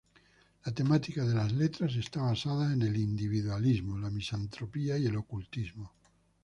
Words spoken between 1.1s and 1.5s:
de